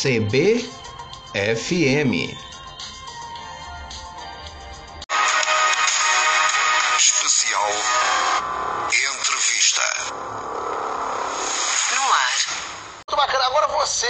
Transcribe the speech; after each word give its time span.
CBFM. 0.00 0.72
Especial 6.96 7.70
Entrevista. 8.88 9.82
No 11.94 12.12
ar. 12.12 12.32
Muito 12.96 13.14
bacana. 13.14 13.44
Agora 13.44 13.68
você 13.68 14.08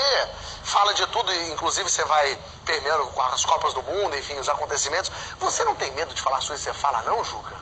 fala 0.62 0.94
de 0.94 1.04
tudo, 1.08 1.34
inclusive 1.50 1.90
você 1.90 2.04
vai 2.04 2.38
permeando 2.64 3.06
com 3.08 3.22
as 3.22 3.44
Copas 3.44 3.74
do 3.74 3.82
Mundo, 3.82 4.16
enfim, 4.16 4.38
os 4.38 4.48
acontecimentos. 4.48 5.10
Você 5.40 5.64
não 5.64 5.74
tem 5.74 5.90
medo 5.94 6.14
de 6.14 6.22
falar 6.22 6.36
coisas 6.38 6.58
que 6.58 6.70
você 6.70 6.72
fala, 6.72 7.02
não, 7.02 7.24
Juca? 7.24 7.56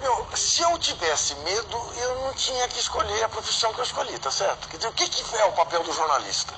Meu, 0.00 0.26
se 0.34 0.62
eu 0.62 0.78
tivesse 0.78 1.34
medo, 1.34 1.92
eu 1.98 2.14
não 2.22 2.32
tinha 2.32 2.66
que 2.68 2.80
escolher 2.80 3.24
a 3.24 3.28
profissão 3.28 3.74
que 3.74 3.80
eu 3.80 3.84
escolhi, 3.84 4.18
tá 4.18 4.30
certo? 4.30 4.68
Quer 4.68 4.78
dizer, 4.78 4.88
o 4.88 4.92
que, 4.94 5.06
que 5.06 5.36
é 5.36 5.44
o 5.44 5.52
papel 5.52 5.82
do 5.82 5.92
jornalista? 5.92 6.54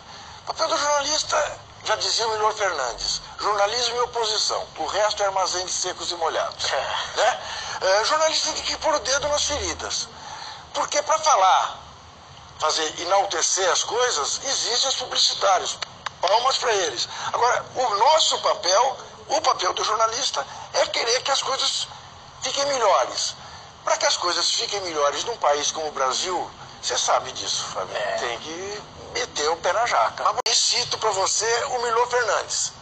O 0.48 0.54
papel 0.54 0.68
do 0.68 0.78
jornalista, 0.78 1.60
já 1.84 1.94
dizia 1.96 2.26
o 2.26 2.30
Milor 2.30 2.54
Fernandes, 2.54 3.20
jornalismo 3.38 3.96
e 3.96 4.00
oposição. 4.00 4.66
O 4.78 4.86
resto 4.86 5.22
é 5.22 5.26
armazém 5.26 5.66
de 5.66 5.72
secos 5.72 6.10
e 6.10 6.14
molhados. 6.14 6.64
Né? 7.16 7.40
É, 7.82 8.04
jornalista 8.06 8.54
tem 8.54 8.62
que 8.62 8.76
pôr 8.78 8.94
o 8.94 8.98
dedo 9.00 9.28
nas 9.28 9.44
feridas. 9.44 10.08
Porque 10.72 11.02
para 11.02 11.18
falar, 11.18 11.78
fazer 12.58 12.98
enaltecer 13.02 13.70
as 13.70 13.84
coisas, 13.84 14.40
existem 14.42 14.88
os 14.88 14.96
publicitários. 14.96 15.78
Palmas 16.18 16.56
para 16.56 16.72
eles. 16.72 17.06
Agora, 17.30 17.66
o 17.74 17.94
nosso 17.96 18.38
papel, 18.40 18.96
o 19.28 19.40
papel 19.42 19.74
do 19.74 19.84
jornalista, 19.84 20.46
é 20.72 20.86
querer 20.86 21.22
que 21.24 21.30
as 21.30 21.42
coisas 21.42 21.88
fiquem 22.40 22.64
melhores. 22.64 23.34
Para 23.84 23.98
que 23.98 24.06
as 24.06 24.16
coisas 24.16 24.50
fiquem 24.52 24.80
melhores 24.80 25.24
num 25.24 25.36
país 25.36 25.70
como 25.70 25.88
o 25.88 25.92
Brasil, 25.92 26.50
você 26.82 26.96
sabe 26.96 27.32
disso, 27.32 27.64
Fábio. 27.66 27.94
Tem 28.18 28.38
que 28.38 28.82
meter 29.12 29.48
o 29.50 29.56
pé 29.56 29.72
na 29.72 29.86
jaca. 29.86 30.24
Mas 30.24 30.40
eu 30.46 30.54
cito 30.54 30.98
para 30.98 31.10
você 31.10 31.64
o 31.64 31.82
Milor 31.82 32.08
Fernandes. 32.08 32.72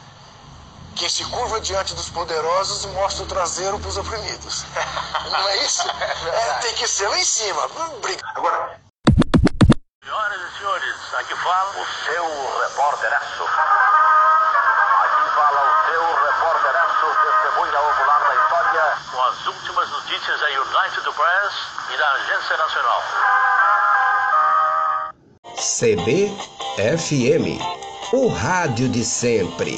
Quem 0.97 1.08
se 1.08 1.25
curva 1.27 1.61
diante 1.61 1.94
dos 1.94 2.08
poderosos 2.08 2.86
mostra 2.86 3.25
o 3.25 3.27
traseiro 3.27 3.78
para 3.78 3.88
os 3.88 3.97
oprimidos. 3.98 4.64
Não 5.30 5.48
é 5.48 5.56
isso? 5.58 5.88
É, 5.88 6.55
tem 6.62 6.75
que 6.75 6.88
ser 6.88 7.08
lá 7.08 7.19
em 7.19 7.25
cima. 7.25 7.69
Brinca. 8.00 8.27
Agora, 8.34 8.80
Senhoras 10.06 10.41
e 10.41 10.58
senhores, 10.58 11.14
aqui 11.14 11.34
fala 11.34 11.70
o 11.70 11.86
seu 12.05 12.60
repórteraço. 12.60 13.42
Aqui 15.03 15.31
fala 15.34 15.60
o 15.60 15.91
seu 15.91 16.14
repórteraço, 16.27 17.06
testemunha 17.22 17.81
ocular 17.81 18.20
da 18.20 18.34
história, 18.36 18.98
com 19.10 19.22
as 19.22 19.47
últimas 19.47 19.91
notícias 19.91 20.41
da 20.41 20.47
United 20.47 21.12
Press 21.12 21.55
e 21.91 21.97
da 21.97 22.12
Agência 22.12 22.56
Nacional. 22.56 23.03
CBFM. 25.78 27.58
O 28.10 28.28
rádio 28.28 28.88
de 28.88 29.05
sempre. 29.05 29.74